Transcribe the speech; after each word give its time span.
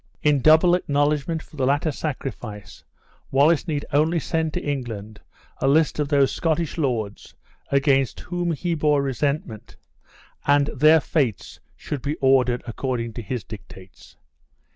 In 0.23 0.39
double 0.41 0.73
acknowledgment 0.73 1.43
for 1.43 1.57
the 1.57 1.65
latter 1.67 1.91
sacrifice 1.91 2.83
Wallace 3.29 3.67
need 3.67 3.85
only 3.93 4.19
send 4.19 4.51
to 4.55 4.59
England 4.59 5.19
a 5.59 5.67
list 5.67 5.99
of 5.99 6.07
those 6.07 6.31
Scottish 6.31 6.75
lords 6.79 7.35
against 7.71 8.21
whom 8.21 8.51
he 8.53 8.73
bore 8.73 9.03
resentment, 9.03 9.77
and 10.47 10.65
their 10.75 11.01
fates 11.01 11.59
should 11.75 12.01
be 12.01 12.15
ordered 12.15 12.63
according 12.65 13.13
to 13.13 13.21
his 13.21 13.43
dictates. 13.43 14.17